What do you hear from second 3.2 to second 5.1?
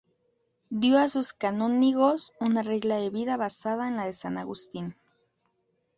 basada en la de san Agustín.